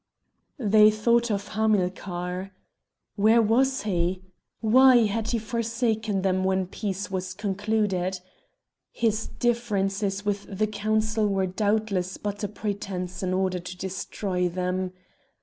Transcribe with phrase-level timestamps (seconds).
[0.57, 2.49] They thought of Hamilcar.
[3.17, 4.23] Where was he?
[4.59, 8.19] Why had he forsaken them when peace was concluded?
[8.91, 14.91] His differences with the Council were doubtless but a pretence in order to destroy them.